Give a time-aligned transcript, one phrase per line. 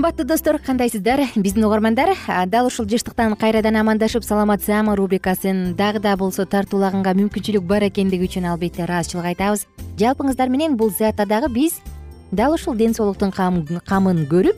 [0.00, 1.20] кымбаттуу достор кандайсыздар?
[1.36, 7.66] Биздин угармандар дал ушул жыштыктан кайрадан амандашып саламат саама рубрикасын дагы да болсо тартуулаганга мүмкүнчүлүк
[7.68, 9.66] бар экендиги үчүн албетте ыраазычылык айтабыз.
[10.00, 11.82] Жалпыңыздар менен бул затта дагы биз
[12.32, 14.56] дал ушул ден соолуктун камын көрүп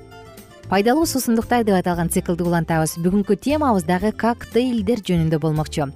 [0.71, 2.95] пайдалуу суусундуктар деп аталган циклды улантабыз.
[3.03, 5.91] Бүгүнкү темабыз дагы коктейлдер жөнүндө болмокчу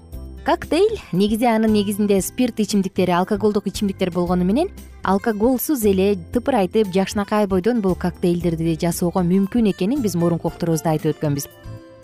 [0.46, 1.00] коктейль.
[1.10, 4.68] Негизи анын негизинде спирт ичимдиктери алкоголдук ичимдиктер болгону менен
[5.02, 11.48] алкоголсуз эле тыпырайтып жакшынакай бойдон бул коктейлдерди жасоого мүмкүн экенин биз мурунку уктуруубузда айтып өткөнбүз.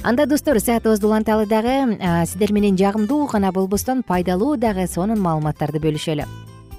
[0.02, 1.94] Анда достор саатыбызды уланталы дагы
[2.26, 6.26] сиздер менен жагымдуу гана болбостон пайдалуу дагы сонун маалыматтарды бөлүшөлү.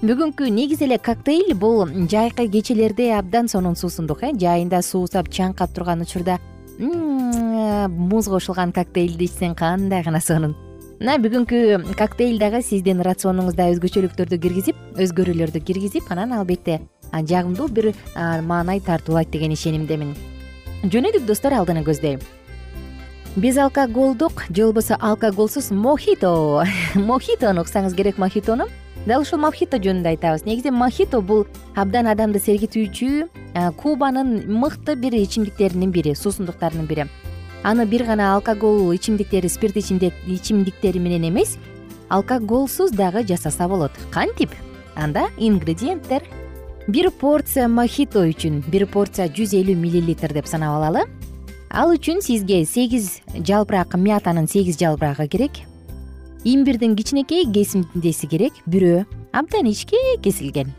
[0.02, 4.34] Бүгүнкү негизи эле коктейль бул жайкы кечелерде абдан сонун суусундук э?
[4.36, 6.36] Жайында суусап чаңкап турган учурда
[7.88, 10.56] муз кошулган коктейлди ичсең кандай гана сонун
[11.00, 16.80] мына бүгүнкү коктейль дагы сиздин рационуңузда өзгөчөлүктөрдү киргизип өзгөрүүлөрдү киргизип анан албетте
[17.12, 20.14] жагымдуу бир маанай тартуулайт деген ишенимдемин
[20.84, 22.18] жөнөдүк достор алдыны көздөй
[23.36, 26.64] безалкоголдук же болбосо алкоголсуз мохито.
[26.94, 28.68] Мохитону уксаңыз керек мохитону.
[29.06, 30.46] Дал ушул мохито жөнүндө айтабыз.
[30.46, 31.44] Негизи мохито бул
[31.74, 33.26] абдан адамды сергитүүчү
[33.82, 37.10] кубанын мыкты бир ичимдиктеринин бири суусундуктарынын бири
[37.64, 41.56] аны бир гана алкогол ичимдиктери спирт ичимдиктери менен эмес
[42.08, 43.92] алкоголсуз дагы жасаса болот.
[44.10, 44.50] Кантип?
[44.94, 46.22] Анда ингредиенттер.
[46.86, 51.06] Бир порция мохито үчүн бир порция жүз элүү миллилитр деп санап алалы.
[51.70, 55.64] Ал үчүн сизге сегиз жалбырак мятанын сегиз жалбырагы керек.
[56.44, 59.06] Имбирдин кичинекей кесиндеси керек бирөө.
[59.32, 60.74] Абдан ичке кесилген.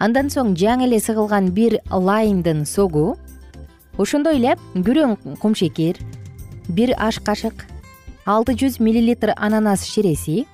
[0.00, 3.18] Андан соң жаңы эле сыгылган бир лаймдын согу
[3.98, 5.98] ошондой эле күрөң кумшекер
[6.68, 7.66] бир аш кашык
[8.26, 10.46] алты жүз миллилитр ананас ширеси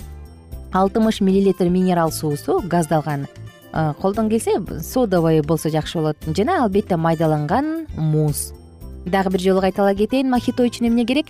[0.73, 3.27] алтымыш миллилитр минерал суусу газдалган.
[4.01, 6.17] Колдон келсе содовый болсо жакшы болот.
[6.37, 8.53] Жана албетте майдаланган муз.
[9.07, 11.27] Дагы бир жолу кайталай кетейин мохито үчүн эмне керек?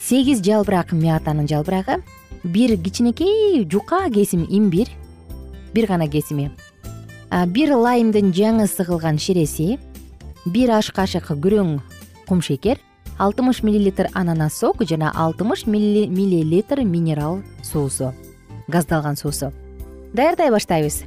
[0.00, 2.02] Сегиз жалбырак мятанын жалбырагы
[2.44, 4.88] бир кичинекей жука кесим имбир
[5.74, 6.50] бир гана кесими.
[7.46, 9.78] Бир лаймдын жаңы сыгылган ширеси
[10.50, 11.78] бир аш кашык күрөң
[12.28, 12.80] кумшекер
[13.18, 18.12] алтымыш миллилитр ананас сок жана алтымыш миллилитр минерал суусу
[18.68, 19.52] газдалган суусу
[20.12, 21.04] даярдай баштайбыз.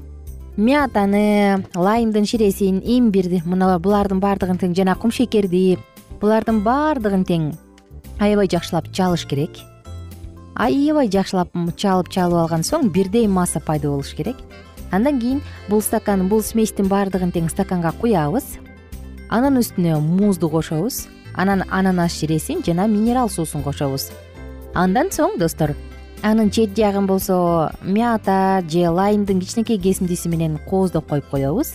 [0.55, 5.79] Мятаны лаймдын ширесин имбирди мына булардын баардыгын тең жана кумшекерди
[6.21, 7.51] булардын баардыгын тең
[8.19, 9.57] аябай жакшылап чалыш керек.
[10.55, 14.37] Аябай жакшылап чалып чалып алган соң бирдей масса пайда болуш керек.
[14.91, 18.59] Андан кийин бул стакан бул смесьтин баардыгын тең стаканга куябыз
[19.33, 24.11] анын үстүнө музду кошобуз анан ананас ширесин жана минерал суусун кошобуз.
[24.77, 25.73] Андан соң достор
[26.21, 31.73] анын чет жагын болсо мята же лаймдын кичинекей кесиндиси менен кооздоп коюп коебуз.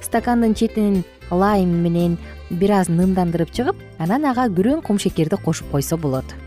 [0.00, 2.18] Стакандын четин лайм менен
[2.50, 6.38] бир аз нымдандырып чыгып анан ага күрөң кумшекерди кошуп койсо болот.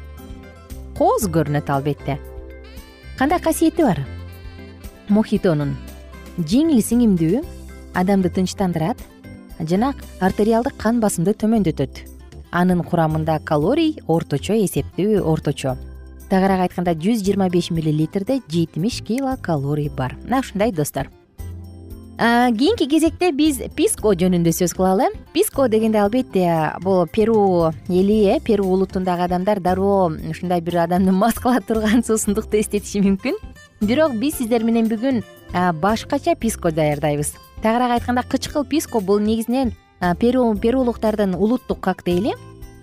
[0.96, 2.16] Кооз көрүнөт албетте.
[3.18, 4.06] Кандай касиети бар?
[5.10, 5.76] Мохитонун.
[6.40, 7.44] Жеңил сиңимдүү
[7.94, 9.04] адамды тынчтандырат
[9.60, 12.06] жана артериалдык кан басымды төмөндөтөт.
[12.52, 15.76] Анын курамында калорий орточо эсептүү орточо.
[16.30, 20.16] Тагыраак айтканда жүз жыйырма беш миллилитрде жетимиш кило калорий бар.
[20.24, 21.10] Мына ушундай достор.
[22.20, 25.08] Кийинки кезекте биз писко жөнүндө сөз кылалы.
[25.34, 31.36] Писко дегенде албетте бул перу эли э перу улутундагы адамдар дароо ушундай бир адамды мас
[31.36, 33.38] кыла турган суусундукту эстетиши мүмкүн.
[33.82, 35.24] Бирок биз сиздер менен бүгүн
[35.80, 37.34] башкача писко даярдайбыз
[37.64, 39.74] тагыраак айтканда кычкыл писко бул негизинен
[40.20, 42.34] перу перулуктардын улуттук коктейли.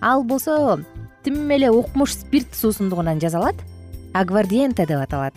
[0.01, 0.81] Ал болсо
[1.25, 3.57] тим эле укмуш спирт суусундугунан жасалат
[4.13, 5.35] агвардиента деп аталат.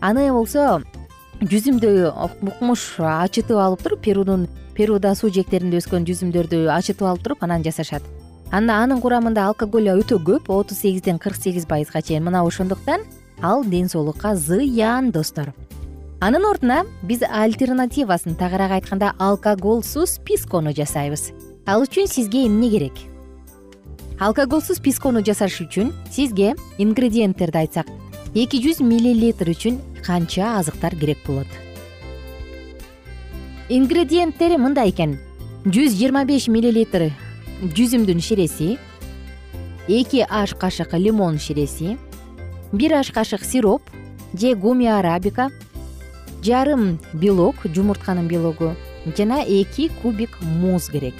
[0.00, 0.82] Аны болсо
[1.40, 2.12] жүзүмдү
[2.46, 8.02] укмуш ачытып алып туруп перудун перуда суу жээктеринде өскөн жүзүмдөрдү ачытып алып туруп анан жасашат.
[8.52, 12.24] Анда анын курамында алкоголь өтө көп отуз сегизден кырк сегиз пайызга чейин.
[12.24, 13.00] Мына ошондуктан
[13.40, 15.54] ал ден соолукка зыян достор
[16.22, 21.32] анын ордуна биз альтернативасын тагыраак айтканда алкоголсуз пискону жасайбыз.
[21.66, 22.94] Ал үчүн сизге эмне керек?
[24.22, 27.90] Алкоголсуз пискону жасаш үчүн сизге ингредиенттерди айтсак
[28.38, 31.50] эки жүз миллилитр үчүн канча азыктар керек болот?
[33.68, 35.18] Ингредиенттери мындай экен.
[35.66, 37.10] жүз жыйырма беш миллилитр
[37.62, 38.78] жүзүмдүн ширеси
[39.88, 41.98] эки аш кашык лимон ширеси
[42.72, 43.82] бир аш кашык сироп
[44.34, 45.50] же гуми арабика
[46.42, 48.74] жарым белок жумуртканын белогу
[49.16, 51.14] жана эки кубик муз керек.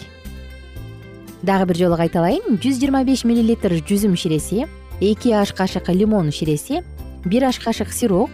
[1.43, 2.59] Дагы бир жолу кайталайын.
[2.59, 4.67] жүз жыйырма беш миллилитр жүзүм ширеси
[5.01, 6.83] эки аш кашык лимон ширеси
[7.25, 8.31] бир аш кашык сироп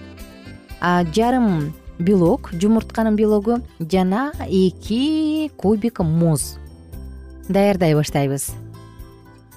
[0.80, 6.58] жарым белок жумуртканын белогу жана эки кубик муз.
[7.48, 8.52] Даярдай баштайбыз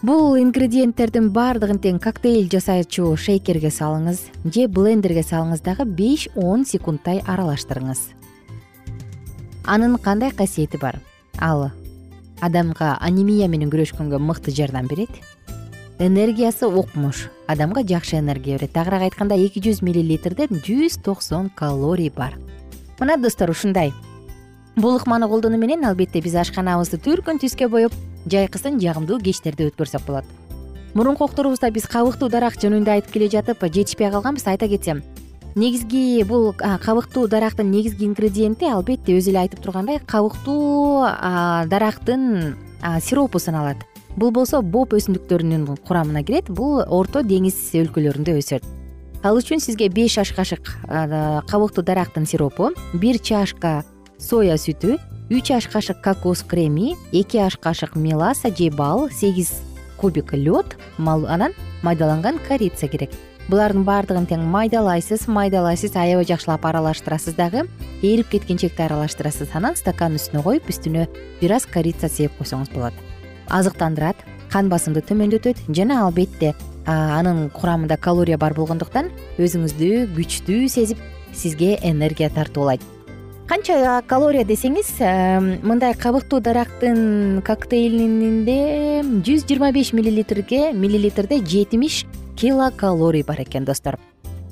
[0.01, 7.21] бул ингредиенттердин баардыгын тең коктейль жасаучу шейкерге салыңыз же блендерге салыңыз дагы беш он секундтай
[7.21, 8.01] аралаштырыңыз.
[9.63, 10.97] Анын кандай касиети бар?
[11.37, 11.69] Ал
[12.41, 15.13] адамга анемия менен күрөшкөнгө мыкты жардам берет.
[15.99, 17.29] Энергиясы укмуш.
[17.45, 18.73] Адамга жакшы энергия берет.
[18.73, 22.33] Тагыраак айтканда эки жүз миллилитрде жүз токсон калорий бар.
[22.99, 23.93] Мына достор ушундай.
[24.75, 27.93] Бул ыкманы колдонуу менен албетте биз ашканабызды түркүн түскө боеп
[28.25, 30.25] жайкысын жагымдуу кечтерди өткөрсөк болот.
[30.93, 35.01] Мурунку окторубузда биз кабыктуу дарак жөнүндө айтып келе жатып жетишпей калганбыз айта кетсем.
[35.55, 41.03] Негизги бул кабыктуу дарактын негизги ингредиенти албетте өзү эле айтып тургандай кабыктуу
[41.71, 42.55] дарактын
[42.99, 43.83] сиропу саналат
[44.15, 48.63] бул болсо боп өсүмдүктөрүнүн курамына кирет бул орто деңиз өлкөлөрүндө өсөт.
[49.23, 53.83] Ал үчүн сизге беш аш кашык кабыктуу дарактын сиропу бир чашка
[54.19, 54.97] соя сүтү
[55.31, 59.61] үч аш кашык кокос креми эки аш кашык меласа же бал сегиз
[59.95, 63.11] кубик лед анан майдаланган корица керек.
[63.47, 67.63] Булардын баардыгын тең майдалайсыз майдалайсыз аябай жакшылап аралаштырасыз дагы
[68.03, 69.55] эрип кеткенчекти аралаштырасыз.
[69.55, 71.07] Анан стакандын үстүнө коюп үстүнө
[71.39, 72.93] бир аз корица сээп койсоңуз болот.
[73.47, 74.19] Азыктандырат
[74.51, 76.55] кан басымды төмөндөтөт жана албетте
[76.85, 79.07] анын курамында калория бар болгондуктан
[79.39, 80.99] өзүңүздү күчтүү сезип
[81.31, 82.83] сизге энергия тартуулайт
[83.51, 84.93] канча калория десеңиз
[85.67, 92.05] мындай кабыктуу дарактын коктейлинде жүз жыйырма беш миллилитрге миллилитрде жетимиш
[92.39, 93.99] кило калорий бар экен достор.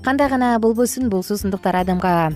[0.04, 2.34] Кандай гана болбосун бул суусундуктар адамга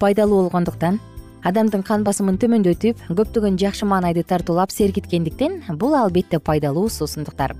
[0.00, 0.98] пайдалуу болгондуктан
[1.44, 7.54] адамдын кан басымын төмөндөтүп көптөгөн жакшы маанайды тартуулап сергиткендиктен бул албетте пайдалуу суусундуктар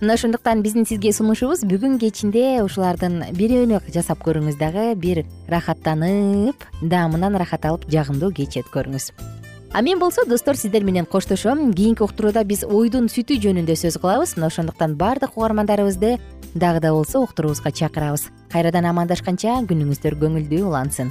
[0.00, 7.38] мына ошондуктан биздин сизге сунушубуз бүгүн кечинде ушулардын бирөөнү жасап көрүңүз дагы бир рахаттанып даамынан
[7.38, 9.10] рахат алып жагымдуу кеч өткөрүңүз
[9.74, 11.72] а мен болсо достор сиздер менен коштошом.
[11.74, 14.36] Кийинки уктурууда биз уйдун сүтү жөнүндө сөз кылабыз.
[14.36, 16.20] Мына ошондуктан баардык угармандарыбызды
[16.54, 18.30] дагы да болсо уктуруубузга чакырабыз.
[18.54, 21.10] Кайрадан амандашканча күнүңүздөр көңүлдүү улансын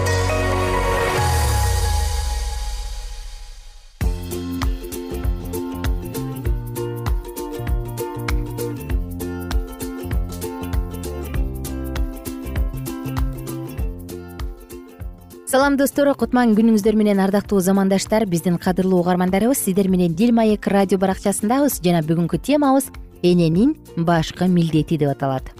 [15.61, 18.23] салам достор кутман күнүңүздөр менен ардактуу замандаштар.
[18.25, 21.75] Биздин кадырлуу угармандарыбыз сиздер менен дил маек радио баракчасындабыз.
[21.85, 22.87] Жана бүгүнкү темабыз
[23.21, 25.51] эненин башкы милдети деп аталат.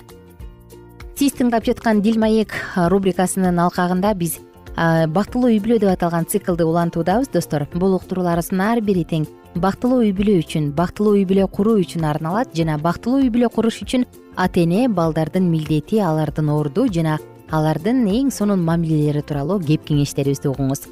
[1.13, 2.55] Сиз тыңдап жаткан дил маек
[2.89, 4.39] рубрикасынын алкагында биз
[4.73, 7.67] бактылуу үй бүлө деп аталган циклды улантуудабыз достор.
[7.75, 12.57] Бул уктурууларыбыздын ар бири тең бактылуу үй бүлө үчүн бактылуу үй бүлө куруу үчүн арналат
[12.57, 17.19] жана бактылуу үй бүлө куруш үчүн ата эне балдардын милдети алардын орду жана
[17.51, 20.87] алардын эң сонун мамилелери тууралуу кеп кеңештерибизди угуңуз.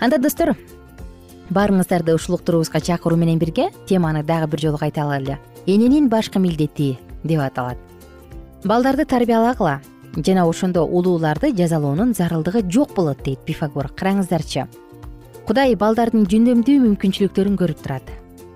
[0.00, 0.54] Анда достор
[1.50, 7.40] баарыңыздарды ушул уктуруубузга чакыруу менен бирге теманы дагы бир жолу кайталайлы эненин башкы милдети деп
[7.40, 7.78] аталат
[8.64, 9.80] балдарды тарбиялагыла
[10.16, 13.88] жана ошондо улууларды жазалоонун зарылдыгы жок болот дейт пифагор.
[13.96, 14.66] Караңыздарчы
[15.46, 18.04] кудай балдардын жөндөмдүү мүмкүнчүлүктөрүн көрүп турат.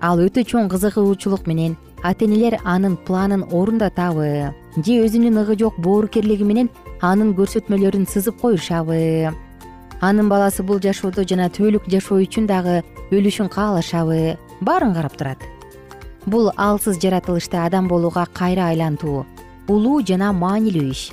[0.01, 6.45] Ал өтө чоң кызыгуучулук менен ата энелер анын планын орундатабы же өзүнүн ыгы жок боорукерлиги
[6.45, 6.69] менен
[7.01, 9.33] анын көрсөтмөлөрүн сызып коюшабы.
[10.01, 14.37] Анын баласы бул жашоодо жана түбөлүк жашоо үчүн дагы өлүшүн каалашабы.
[14.61, 15.41] Баарын карап турат.
[16.25, 19.25] Бул алсыз жаратылышта адам болууга кайра айлантуу
[19.67, 21.11] улуу жана маанилүү иш.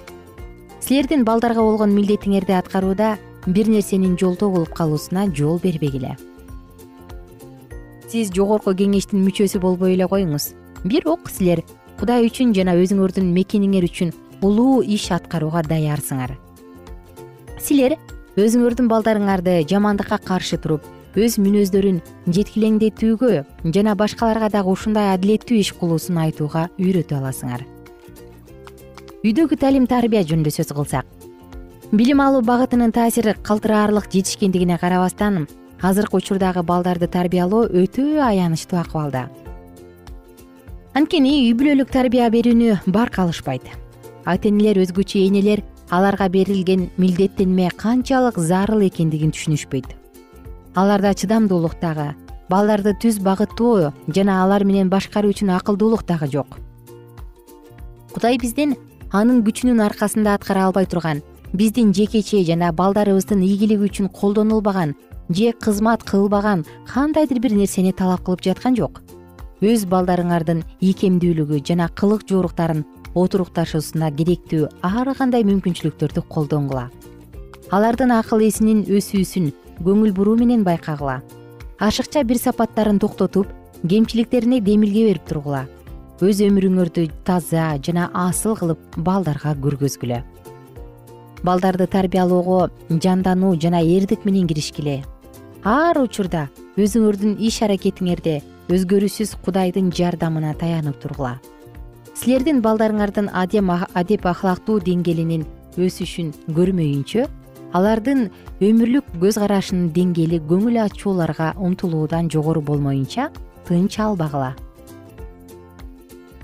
[0.85, 3.17] Силердин балдарга болгон милдетиңерди аткарууда
[3.47, 6.17] бир нерсенин жолдоо болуп калуусуна жол бербегиле.
[8.09, 10.53] Сиз жогорку кеңештин мүчөсү болбой эле коюңуз
[10.85, 11.65] бирок силер
[12.01, 14.13] кудай үчүн жана өзүңөрдүн мекениңер үчүн
[14.45, 16.35] улуу иш аткарууга даярсыңар.
[17.59, 17.97] Силер
[18.37, 22.01] өзүңөрдүн балдарыңарды жамандыкка каршы туруп өз мүнөздөрүн
[22.35, 27.63] жеткилеңдетүүгө жана башкаларга дагы ушундай адилеттүү иш кылуусун айтууга үйрөтө аласыңар.
[29.25, 31.07] Үйдөгү талим тарбия жөнүндө сөз кылсак
[31.95, 35.47] билим алуу багытынын таасири калтыраарлык жетишкендигине карабастан
[35.81, 39.29] азыркы учурдагы балдарды тарбиялоо өтө аянычтуу акыбалда
[40.95, 43.65] анткени үй бүлөлүк тарбия берүүнү барк алышпайт
[44.31, 49.89] ата энелер өзгөчө энелер аларга берилген милдеттенме канчалык зарыл экендигин түшүнүшпөйт.
[50.79, 52.13] Аларда чыдамдуулук дагы
[52.49, 56.61] балдарды түз багыттоо жана алар менен башкаруу үчүн акылдуулук дагы жок.
[58.15, 58.77] Кудай бизден
[59.11, 64.95] анын күчүнүн аркасында аткара албай турган биздин жекече жана балдарыбыздын ийгилиги үчүн колдонулбаган
[65.29, 69.04] же кызмат кылбаган кандайдыр бир нерсени талап кылып жаткан жок
[69.63, 72.85] өз балдарыңардын ийкемдүүлүгү жана кылык жууруктарын
[73.15, 76.89] отурукташуусуна керектүү ар кандай мүмкүнчүлүктөрдү колдонгула
[77.75, 79.49] алардын акыл эсинин өсүүсүн
[79.85, 81.23] көңүл буруу менен байкагыла.
[81.83, 83.49] Ашыкча бир сапаттарын токтотуп
[83.89, 85.65] кемчиликтерине демилге берип тургула.
[86.21, 90.21] Өз өмүрүңөрдү таза жана асыл кылып балдарга көргөзгүлө.
[91.45, 95.03] Балдарды тарбиялоого жандануу жана эрдик менен киришкиле
[95.65, 98.41] ар учурда өзүңөрдүн иш аракетиңерде
[98.73, 101.37] өзгөрүүсүз кудайдын жардамына таянып тургула.
[102.17, 105.45] Силердин балдарыңардын адеп ахлактуу деңгээлинин
[105.77, 107.27] өсүшүн көрмөйүнчө
[107.75, 108.29] алардын
[108.65, 113.29] өмүрлүк көз карашынын деңгээли көңүл ачууларга умтулуудан жогору болмоюнча
[113.69, 114.55] тынч албагыла.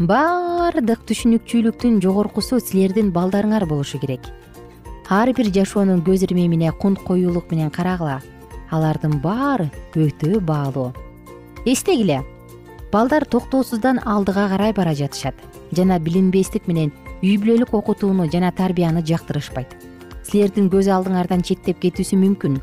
[0.00, 4.26] Баардык түшүнүкчүүлүктүн жогоркусу силердин балдарыңар болушу керек.
[5.08, 8.20] Ар бир жашоонун көз ирмемине кунт коюулук менен карагыла.
[8.70, 10.92] Алардын баары өтө баалуу
[11.64, 12.22] эстегиле.
[12.92, 15.34] Балдар токтоосуздан алдыга карай бара жатышат.
[15.76, 19.76] Жана билинбестик менен үй бүлөлүк окутууну жана тарбияны жактырышпайт.
[20.24, 22.60] Силердин көз алдыңардан четтеп кетүүсү мүмкүн.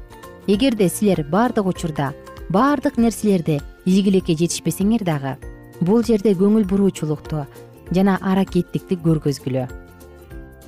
[0.47, 2.13] Эгерде силер баардык учурда
[2.49, 5.35] баардык нерселерде ийгиликке жетишпесеңер дагы
[5.81, 7.45] бул жерде көңүл буруучулукту
[7.91, 9.67] жана аракеттикти көргөзгүлө.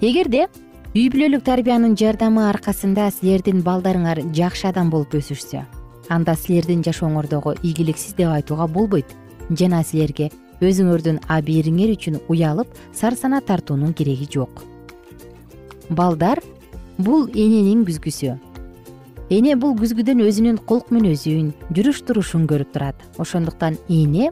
[0.01, 0.47] Эгерде
[0.93, 5.63] үй бүлөлүк тарбиянын жардамы аркасында силердин балдарыңар жакшы адам болуп өсүшсө
[6.09, 9.15] анда силердин жашооңордогу ийгиликсиз деп айтууга болбойт.
[9.49, 10.29] Жана силерге
[10.61, 14.63] өзүңөрдүн абийириңер үчүн уялып сарсанаа тартуунун кереги жок.
[15.89, 16.41] Балдар
[16.97, 18.35] бул эненин күзгүсү.
[19.29, 22.95] Эне бул күзгүдөн өзүнүн кулк мүнөзүн жүрүш турушун көрүп турат.
[23.17, 24.31] Ошондуктан эне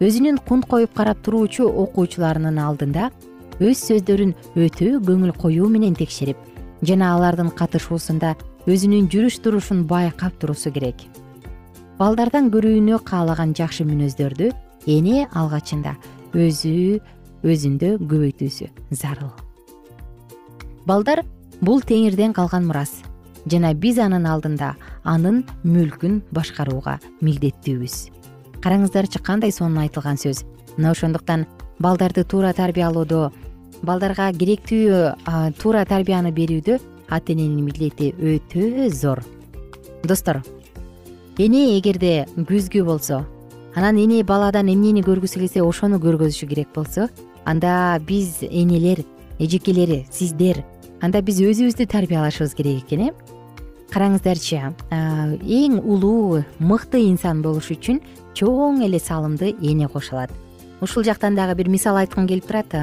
[0.00, 3.10] өзүнүн кунт коюп карап туруучу окуучуларынын алдында
[3.58, 6.38] өз сөздөрүн өтө көңүл коюу менен текшерип
[6.86, 8.36] жана алардын катышуусунда
[8.68, 11.06] өзүнүн жүрүш турушун байкап турусу керек.
[11.98, 14.50] Балдардан көрүүнү каалаган жакшы мүнөздөрдү
[14.86, 15.94] эне алгачында
[16.36, 17.00] өзү
[17.48, 19.32] өзүндө көбөйтүүсү зарыл.
[20.84, 21.24] Балдар
[21.64, 23.00] бул теңирден калган мурас
[23.48, 27.96] жана биз анын алдында анын мүлкүн башкарууга милдеттүүбүз.
[28.60, 30.44] Караңыздарчы кандай сонун айтылган сөз?
[30.76, 31.46] Мына ошондуктан
[31.80, 33.30] балдарды туура тарбиялоодо
[33.82, 35.14] балдарга керектүү
[35.62, 39.24] туура тарбияны берүүдө ата эненин милдети өтө зор.
[40.04, 40.42] Достор
[41.38, 43.22] эне эгерде күзгү болсо
[43.78, 47.06] анан эне баладан эмнени көргүсү келсе ошону көргөзүшү керек болсо
[47.46, 49.04] анда биз энелер
[49.38, 50.64] эжекелер сиздер
[51.00, 53.12] анда биз өзүбүздү тарбиялашыбыз керек экен э?
[53.94, 54.58] Караңыздарчы
[54.90, 58.02] эң улуу мыкты инсан болуш үчүн
[58.34, 60.34] чоң эле салымды эне кошулат.
[60.82, 62.74] Ушул жактан дагы бир мисал айткым келип турат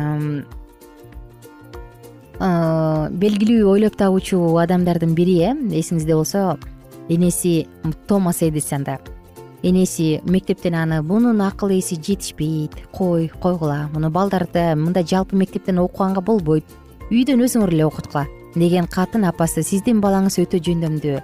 [2.39, 5.51] белгилүү ойлоп табуучу адамдардын бири э
[5.81, 6.57] эсиңизде болсо
[7.09, 7.67] энеси
[8.07, 8.99] томас эдисонда
[9.63, 16.21] энеси мектептен аны мунун акыл эси жетишпейт кой койгула муну балдарды мындай жалпы мектептен окуганга
[16.21, 16.65] болбойт
[17.09, 21.19] үйдөн өзүңөр эле окуткула деген катын апасы сиздин балаңыз өтө жөндөмдүү.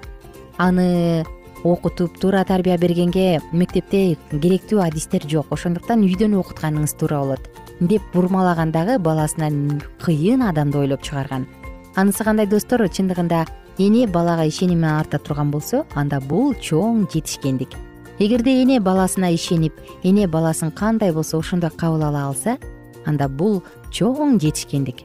[0.62, 1.26] Аны
[1.64, 8.72] окутуп туура тарбия бергенге мектепте керектүү адистер жок ошондуктан үйдөн окутканыңыз туура болот деп бурмалаган
[8.72, 11.48] дагы баласынан кыйын адамды ойлоп чыгарган.
[11.96, 12.84] Анысы кандай достор?
[12.86, 13.46] Чындыгында
[13.78, 17.74] эне балага ишеним арта турган болсо анда бул чоң жетишкендик.
[18.20, 22.58] Эгерде эне баласына ишенип эне баласын кандай болсо ошондой кабыл ала алса
[23.06, 25.02] анда бул чоң жетишкендик.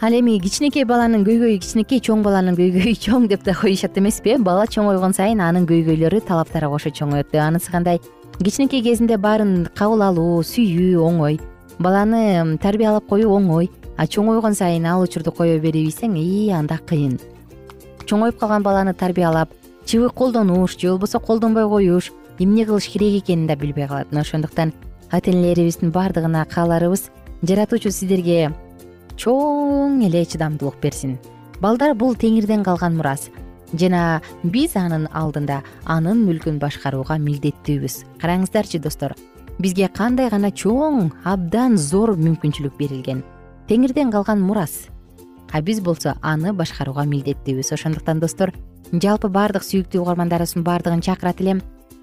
[0.00, 4.38] Ал эми кичинекей баланын көйгөйү кичинекей чоң баланын көйгөйү чоң деп да коюшат эмеспи э?
[4.38, 8.00] Бала чоңойгон сайын анын көйгөйлөрү талаптары кошо чоңоет анысы кандай?
[8.40, 11.38] Кичинекей кезинде баарын кабыл алуу сүйүү оңой
[11.82, 13.70] баланы тарбиялап коюу оңой.
[13.96, 17.18] А чоңойгон сайын ал учурду кое бере ийсең ии анда кыйын.
[18.06, 19.50] Чоңоюп калган баланы тарбиялап
[19.84, 24.10] чыбык колдонуш же болбосо колдонбой коюш эмне кылыш керек экенин да билбей калат.
[24.10, 24.72] Мына ошондуктан
[25.10, 27.10] ата энелерибиздин баардыгына кааларыбыз
[27.42, 28.52] жаратуучу сиздерге
[29.16, 31.18] чоң эле чыдамдуулук берсин.
[31.60, 33.28] Балдар бул теңирден калган мурас.
[33.72, 38.04] Жана биз анын алдында анын мүлкүн башкарууга милдеттүүбүз.
[38.20, 39.14] Караңыздарчы достор
[39.58, 43.22] бизге кандай гана чоң абдан зор мүмкүнчүлүк берилген.
[43.68, 44.88] Теңирден калган мурас.
[45.52, 48.52] А биз болсо аны башкарууга милдеттүүбүз ошондуктан достор
[48.92, 51.62] жалпы баардык сүйүктүү угармандарыбыздын баардыгын чакырат элем.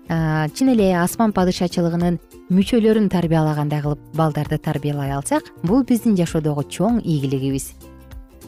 [0.10, 2.18] Чын эле асман падышачылыгынын
[2.50, 7.74] мүчөлөрүн тарбиялагандай кылып балдарды тарбиялай алсак бул биздин жашоодогу чоң ийгилигибиз.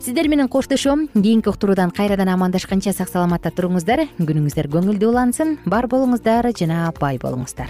[0.01, 4.07] Сиздер менен коштошом кийинки уктуруудан кайрадан амандашканча сак саламатта туруңуздар.
[4.17, 5.57] Күнүңүздөр көңүлдүү улансын.
[5.65, 7.69] Бар болуңуздар жана бай болуңуздар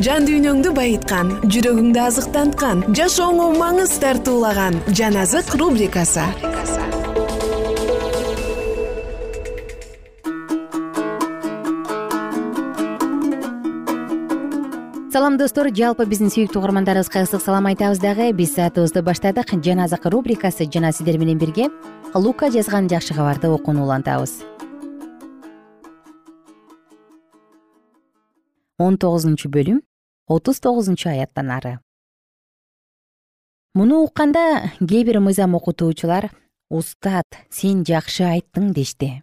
[0.00, 6.24] жан дүйнөңдү байыткан жүрөгүңдү азыктанткан жашооңо маңыз тартуулаган жан азык рубрикасы.
[15.12, 15.68] Салам достор.
[15.68, 18.30] Жалпы биздин сүйүктүү угармандарыбызга ысык салам айтабыз дагы?
[18.32, 19.52] Биз саатыбызды баштадык.
[19.60, 21.68] Жан азык рубрикасы жана сиздер менен бирге
[22.14, 24.40] лука жазган жакшы кабарды окууну улантабыз
[28.82, 29.80] он тогузунчу бөлүм
[30.26, 31.78] отуз тогузунчу аяттан ары.
[33.74, 36.30] Муну укканда кээ бир мыйзам окутуучулар
[36.68, 39.22] устат сен жакшы айттың дешти.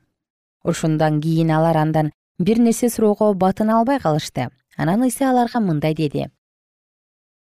[0.63, 4.49] Ошондон кийин алар андан бир нерсе суроого батына албай калышты.
[4.77, 6.29] Анан ыйса аларга мындай деди.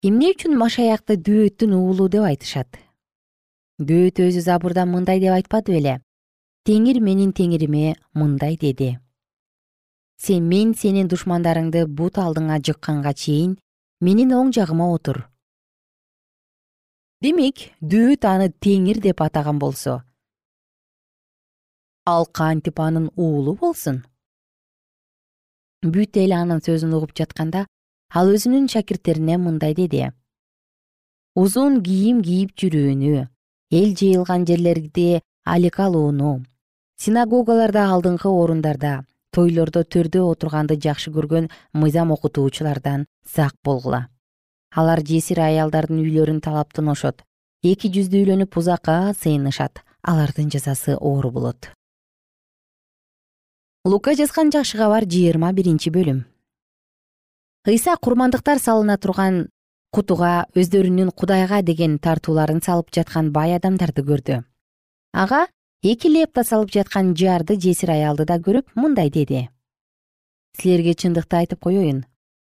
[0.02, 2.78] Эмне үчүн машаякты дөөттүн уулу деп айтышат?
[3.78, 6.00] Дөөт өзү забурда мындай деп айтпады беле
[6.68, 8.98] теңир менин теңириме мындай деди
[10.18, 13.56] сен мен сенин душмандарыңды бут алдыңа жыкканга чейин
[14.00, 15.22] менин оң жагыма отур.
[17.22, 20.02] Демек дөөт аны теңир деп атаган болсо
[22.08, 23.98] ал кантип анын уулу болсун?
[25.84, 27.66] Бүт эл анын сөзүн угуп жатканда
[28.18, 30.08] ал өзүнүн шакирттерине мындай деди.
[31.36, 33.26] Узун кийим кийип жүрүүнү
[33.80, 36.32] эл жыйылган жерлерди алек алууну
[37.04, 38.94] синагогаларда алдыңкы орундарда
[39.34, 44.08] тойлордо төрдө отурганды жакшы көргөн мыйзам окутуучулардан сак болгула.
[44.74, 47.24] Алар жесир аялдардын үйлөрүн талап тоношот
[47.62, 49.82] эки жүздүү үйлөнүп узакка сыйынышат.
[50.02, 51.72] Алардын жазасы оор болот.
[53.84, 56.22] Лука жазган жакшы кабар жыйырма биринчи бөлүм.
[57.66, 59.48] Ыйса курмандыктар салына турган
[59.90, 64.42] кутуга өздөрүнүн кудайга деген тартууларын салып жаткан бай адамдарды көрдү.
[65.12, 65.46] Ага
[65.82, 69.48] эки лепта салып жаткан жарды жесир аялды да көрүп мындай деди.
[70.58, 72.04] Силерге чындыкты айтып коеюн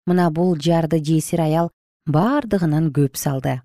[0.06, 1.70] мына бул жарды жесир аял
[2.06, 3.60] бардыгынан көп салды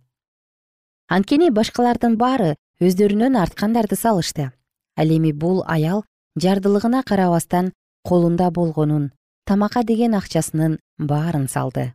[1.07, 4.51] анткени башкалардын баары өздөрүнөн арткандарды салышты.
[4.97, 6.03] Ал эми бул аял
[6.35, 7.71] жардылыгына карабастан
[8.03, 9.11] колунда болгонун
[9.45, 11.93] тамакка деген акчасынын баарын салды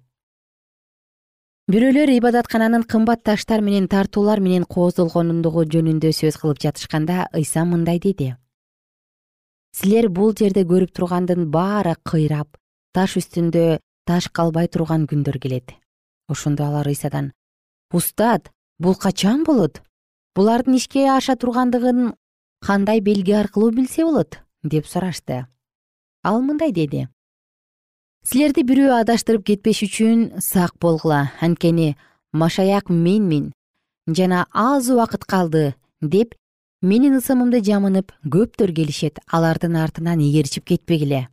[1.70, 8.32] бирөөлөр ибадаткананын кымбат таштар менен тартуулар менен кооздолгондугу жөнүндө сөз кылып жатышканда ыйса мындай деди.
[9.78, 12.58] Силер бул жерде көрүп тургандын баары кыйрап
[12.96, 13.78] таш үстүндө
[14.10, 15.76] таш калбай турган күндөр келет.
[16.26, 17.30] Ошондо алар ыйсадан
[17.94, 19.78] устат бул качан болот?
[20.34, 22.16] Булардын ишке аша тургандыгын
[22.66, 25.46] кандай белги аркылуу билсе болот деп сурашты.
[26.24, 27.06] Ал мындай деди
[28.26, 31.32] силерди бирөө адаштырып кетпеш үчүн сак болгула.
[31.40, 31.96] Анткени
[32.32, 33.52] машаяк менмин.
[34.06, 36.34] Жана аз убакыт калды деп
[36.82, 39.20] менин ысымымды жамынып көптөр келишет.
[39.26, 41.28] Алардын артынан эгерчип кетпегиле.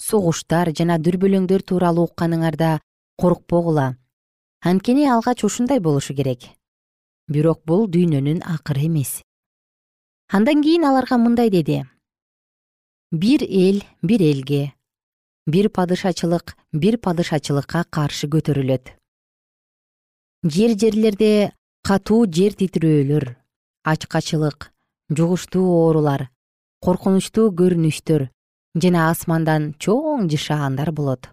[0.00, 2.78] Согуштар жана дүрбөлөңдөр тууралуу укканыңарда
[3.20, 3.96] коркпогула
[4.62, 6.48] анткени алгач ушундай болушу керек.
[7.28, 9.22] Бирок бул дүйнөнүн акыры эмес.
[10.28, 11.84] Андан кийин аларга мындай деди.
[13.10, 14.72] Бир эл бир элге
[15.46, 18.92] бир падышачылык бир падышачылыкка каршы көтөрүлөт.
[20.44, 23.36] Жер жерлерде катуу жер титирөөлөр
[23.84, 24.70] ачкачылык
[25.10, 26.28] жугуштуу оорулар
[26.84, 28.28] коркунучтуу көрүнүштөр
[28.82, 31.28] жана асмандан чоң жышаандар болот.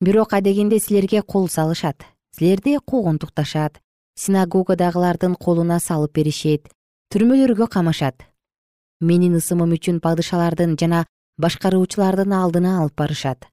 [0.00, 2.04] Бирок адегенде силерге кол салышат
[2.36, 3.80] силерди куугунтукташат
[4.16, 6.68] синагогадагылардын колуна салып беришет
[7.12, 8.24] түрмөлөргө камашат.
[9.00, 11.04] Менин ысымым үчүн падышалардын жана
[11.38, 13.46] башкаруучулардын алдына алып барышат.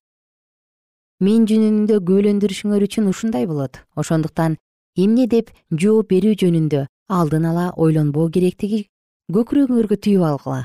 [1.19, 3.80] Мен жөнүндө күбөлөндүрүшүңөр үчүн ушундай болот.
[3.96, 4.58] Ошондуктан
[4.96, 8.86] эмне деп жооп берүү жөнүндө алдын ала ойлонбоо керектиги
[9.32, 10.62] көкүрөгүңөргө түйүп алгыла.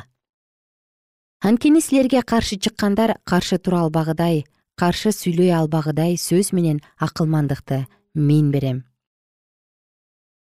[1.47, 4.45] Анткени силерге каршы чыккандар каршы тура албагыдай
[4.79, 8.85] каршы сүйлөй албагыдай сөз менен акылмандыкты мен берем.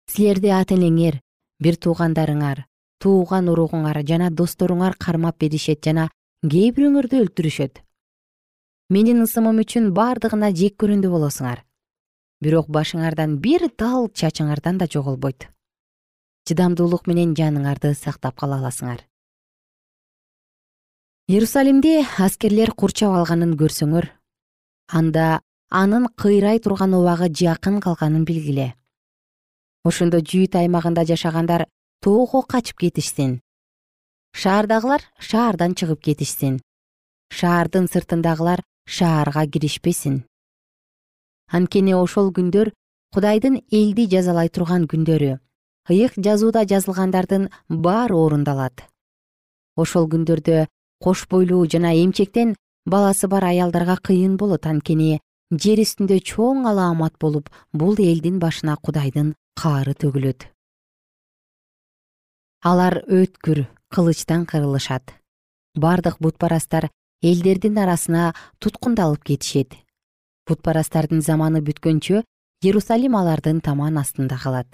[0.09, 1.19] Силерди ата энеңер
[1.61, 2.65] бир туугандарыңар
[3.01, 6.09] тууган уругуңар жана досторуңар кармап беришет жана
[6.45, 7.79] кээ бирөөңөрдү өлтүрүшөт.
[8.93, 11.63] Менин ысымым үчүн бардыгына жек көрөндү болосуңар.
[12.45, 15.49] Бирок башыңардан бир тал чачыңардан да жоголбойт.
[16.45, 19.01] Чыдамдуулук менен жаныңарды сактап кала аласыңар.
[21.27, 24.05] Иерусалимди аскерлер курчап алганын көрсөңөр.
[24.93, 25.41] Анда
[25.73, 28.75] анын кыйрай турган убагы жакын калганын билгиле.
[29.83, 31.65] Ошондо жүйүт аймагында жашагандар
[31.99, 33.41] тоого качып кетишсин
[34.33, 36.61] шаардагылар шаардан чыгып кетишсин.
[37.29, 40.25] Шаардын сыртындагылар шаарга киришпесин.
[41.51, 42.73] Анткени ошол күндөр
[43.13, 45.37] кудайдын элди жазалай турган күндөрү
[45.89, 48.83] ыйык жазууда жазылгандардын баары орундалат.
[49.75, 50.67] Ошол күндөрдө
[51.03, 55.19] кош бойлуу жана эмчектен баласы бар аялдарга кыйын болот анткени
[55.51, 60.49] жер үстүндө чоң алаамат болуп бул элдин башына кудайдын каары төгүлөт.
[62.63, 63.63] Алар өткүр
[63.93, 65.13] кылычтан кырылышат.
[65.75, 66.89] Бардык бутпарастар
[67.21, 69.73] элдердин арасына туткундалып кетишет.
[70.47, 72.23] Бутпарастардын заманы бүткөнчө
[72.63, 74.67] иерусалим алардын таман астында калат.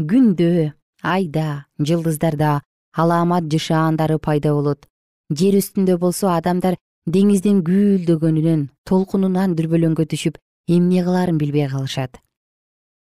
[0.00, 0.72] Күндө
[1.02, 2.62] айда жылдыздарда
[2.96, 4.88] алаамат жышаандары пайда болот.
[5.30, 12.18] Жер үстүндө болсо адамдар деңиздин гүүлдөгөнүнөн толкунунан дүрбөлөңгө түшүп эмне кылаарын билбей калышат.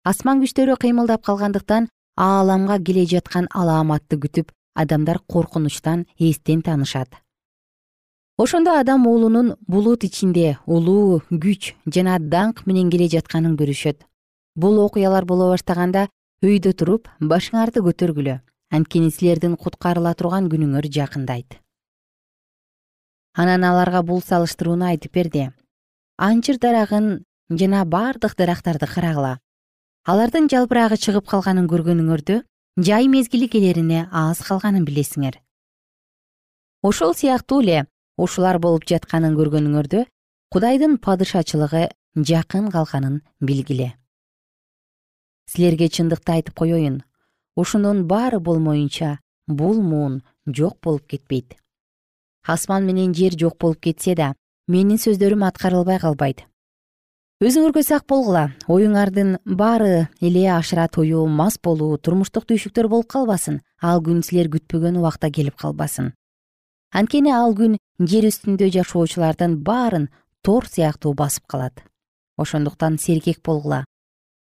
[0.05, 7.09] Асман күчтөрү кыймылдап калгандыктан ааламга келе жаткан алааматты күтүп адамдар коркунучтан эстен таанышат.
[8.39, 14.05] Ошондо адам уулунун булут ичинде улуу күч жана даңк менен келе жатканын көрүшөт.
[14.57, 16.09] Бул окуялар боло баштаганда
[16.43, 18.41] өйдө туруп башыңарды көтөргүлө.
[18.73, 21.61] Анткени силердин куткарыла турган күнүңөр жакындайт.
[23.37, 25.51] Анан аларга бул салыштырууну айтып берди.
[26.17, 29.39] Анчыр дарагын жана бардык дарактарды карагыла
[30.07, 32.37] алардын жалбырагы чыгып калганын көргөнүңөрдө
[32.89, 35.41] жай мезгили келерине аз калганын билесиңер.
[36.87, 37.81] Ошол сыяктуу эле
[38.15, 40.05] ушулар болуп жатканын көргөнүңөрдө
[40.55, 41.89] кудайдын падышачылыгы
[42.31, 43.97] жакын калганын билгиле.
[45.51, 47.03] Силерге чындыкты айтып коеюн
[47.57, 51.59] ушунун баары болмоюнча бул муун жок болуп кетпейт.
[52.47, 54.35] Асман менен жер жок болуп кетсе да
[54.69, 56.47] менин сөздөрүм аткарылбай калбайт
[57.37, 58.47] өзүңөргө сак болгула.
[58.65, 63.59] Оюңардын баары эле ашыра тоюу мас болуу турмуштук түйшүктөр болуп калбасын.
[63.83, 66.15] Ал күн силер күтпөгөн убакта келип калбасын.
[66.97, 70.09] Анткени ал күн жер үстүндө жашоочулардын баарын
[70.41, 71.85] тор сыяктуу басып калат.
[72.39, 73.85] Ошондуктан сергек болгула.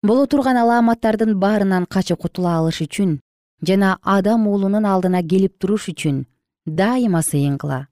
[0.06, 3.18] Боло турган алааматтардын баарынан качып кутула алыш үчүн
[3.66, 6.22] жана адам уулунун алдына келип туруш үчүн
[6.66, 7.88] дайыма сыйынгыла.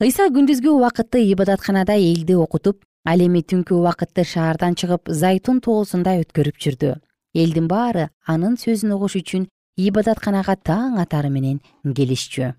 [0.00, 6.58] Ыйса күндүзгү убакытты ибадатканада элди окутуп ал эми түнкү убакытты шаардан чыгып зайтун тоосунда өткөрүп
[6.60, 6.94] жүрдү.
[7.34, 9.46] Элдин баары анын сөзүн угуш үчүн
[9.80, 12.52] ибадатканага таң атары менен келишчү.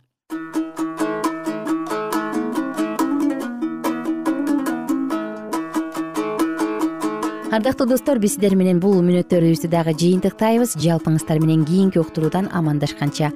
[7.52, 10.78] Ардактуу достор биз сиздер менен бул мүнөттөрүбүздү дагы жыйынтыктайбыз.
[10.80, 13.34] Жалпыңыздар менен кийинки уктуруудан амандашканча.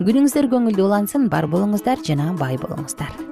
[0.00, 3.31] Күнүңүздөр көңүлдүү улансын бар болуңуздар жана бай болуңуздар